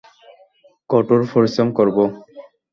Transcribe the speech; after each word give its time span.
কঠোর 0.89 1.21
পরিশ্রম 1.31 1.67
করব। 1.77 1.97